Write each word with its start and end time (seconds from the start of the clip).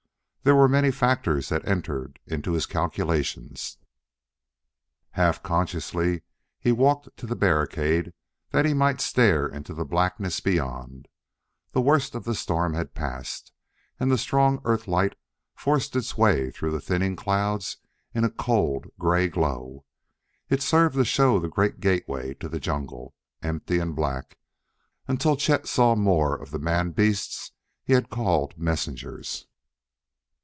There 0.43 0.55
were 0.55 0.67
many 0.67 0.89
factors 0.89 1.49
that 1.49 1.67
entered 1.67 2.17
into 2.25 2.53
his 2.53 2.65
calculations. 2.65 3.77
Half 5.11 5.43
consciously 5.43 6.23
he 6.59 6.69
had 6.69 6.79
walked 6.79 7.15
to 7.17 7.27
the 7.27 7.35
barricade 7.35 8.11
that 8.49 8.65
he 8.65 8.73
might 8.73 9.01
stare 9.01 9.47
into 9.47 9.75
the 9.75 9.85
blackness 9.85 10.39
beyond. 10.39 11.07
The 11.73 11.81
worst 11.81 12.15
of 12.15 12.23
the 12.23 12.33
storm 12.33 12.73
had 12.73 12.95
passed, 12.95 13.51
and 13.99 14.11
the 14.11 14.17
strong 14.17 14.59
Earth 14.65 14.87
light 14.87 15.15
forced 15.55 15.95
its 15.95 16.17
way 16.17 16.49
through 16.49 16.71
the 16.71 16.81
thinning 16.81 17.15
clouds 17.15 17.77
in 18.15 18.23
a 18.23 18.31
cold, 18.31 18.87
gray 18.97 19.27
glow. 19.27 19.85
It 20.49 20.63
served 20.63 20.95
to 20.95 21.05
show 21.05 21.37
the 21.37 21.49
great 21.49 21.79
gateway 21.79 22.33
to 22.39 22.49
the 22.49 22.59
jungle, 22.59 23.13
empty 23.43 23.77
and 23.77 23.95
black, 23.95 24.39
until 25.07 25.37
Chet 25.37 25.67
saw 25.67 25.95
more 25.95 26.35
of 26.35 26.49
the 26.49 26.57
man 26.57 26.93
beasts 26.93 27.51
he 27.83 27.93
had 27.93 28.09
called 28.09 28.57
messengers. 28.57 29.45